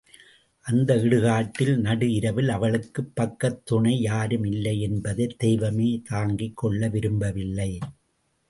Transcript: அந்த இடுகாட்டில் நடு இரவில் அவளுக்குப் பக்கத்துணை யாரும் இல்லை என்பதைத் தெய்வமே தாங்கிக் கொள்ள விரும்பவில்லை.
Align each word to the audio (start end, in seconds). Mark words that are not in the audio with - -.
அந்த 0.65 0.95
இடுகாட்டில் 0.95 1.75
நடு 1.77 2.13
இரவில் 2.13 2.49
அவளுக்குப் 2.49 3.15
பக்கத்துணை 3.15 4.01
யாரும் 4.01 4.43
இல்லை 4.43 4.81
என்பதைத் 4.81 5.39
தெய்வமே 5.39 6.01
தாங்கிக் 6.03 6.57
கொள்ள 6.57 6.87
விரும்பவில்லை. 6.87 7.71